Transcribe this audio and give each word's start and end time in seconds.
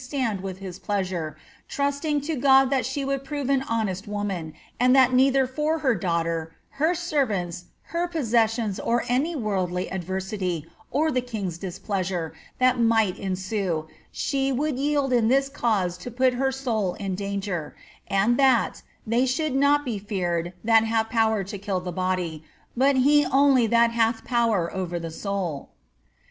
stand 0.03 0.41
with 0.41 0.57
his 0.57 0.79
pleasure, 0.79 1.37
trusting 1.67 2.19
to 2.19 2.33
God 2.35 2.71
Uiat 2.71 2.91
she 2.91 3.05
would 3.05 3.23
prove 3.23 3.51
an 3.51 3.61
honest 3.69 4.07
woman, 4.07 4.51
and 4.79 4.95
that 4.95 5.13
neither 5.13 5.45
for 5.45 5.77
her 5.77 5.93
daughter, 5.93 6.55
her 6.81 6.95
servants, 6.95 7.65
her 7.93 8.07
possessionsi 8.07 8.79
or 8.83 9.03
any 9.07 9.35
worldly 9.35 9.91
adversity, 9.91 10.65
or 10.89 11.11
the 11.11 11.21
king's 11.21 11.59
displeasure, 11.59 12.33
that 12.57 12.79
might 12.79 13.15
ensnei 13.19 13.83
she 14.11 14.51
would 14.51 14.79
yield 14.79 15.13
in 15.13 15.27
this 15.27 15.49
cause 15.49 15.99
to 15.99 16.09
put 16.09 16.33
her 16.33 16.51
soul 16.51 16.95
in 16.95 17.13
danger; 17.13 17.75
and 18.07 18.37
that, 18.37 18.81
they 19.05 19.23
should 19.23 19.53
not 19.53 19.85
be 19.85 19.99
feared, 19.99 20.51
that 20.63 20.83
have 20.83 21.11
power 21.11 21.43
to 21.43 21.59
kill 21.59 21.79
the 21.79 21.91
body, 21.91 22.43
but 22.75 22.95
He 22.95 23.23
only 23.27 23.67
that 23.67 23.91
hath 23.91 24.25
power 24.25 24.73
over 24.73 24.97
the 24.99 25.11
soul." 25.11 25.69